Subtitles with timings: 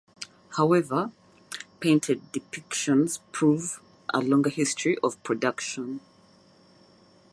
[0.57, 1.11] However,
[1.79, 3.79] painted depictions prove
[4.11, 5.99] a longer history of production.